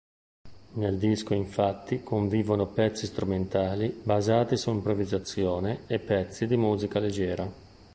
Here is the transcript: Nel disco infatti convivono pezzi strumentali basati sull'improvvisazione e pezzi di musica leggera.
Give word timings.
Nel 0.79 0.97
disco 0.97 1.35
infatti 1.35 2.01
convivono 2.01 2.65
pezzi 2.65 3.05
strumentali 3.05 3.99
basati 4.01 4.57
sull'improvvisazione 4.57 5.81
e 5.85 5.99
pezzi 5.99 6.47
di 6.47 6.57
musica 6.57 6.97
leggera. 6.97 7.47